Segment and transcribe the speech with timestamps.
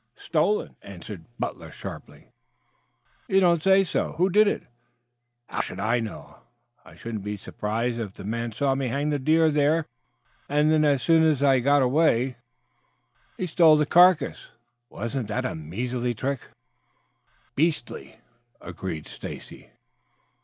[0.17, 2.31] "Stolen!" answered Butler sharply.
[3.27, 4.13] "You don't say so?
[4.13, 4.63] Who did it?"
[5.45, 6.37] "How should I know?
[6.83, 9.85] I shouldn't be surprised if the man saw me hang the deer there,
[10.47, 12.37] then as soon as I got away
[13.37, 14.47] he stole the carcass.
[14.89, 16.47] Wasn't that a measly trick?"
[17.53, 18.15] "Beastly,"
[18.59, 19.69] agreed Stacy.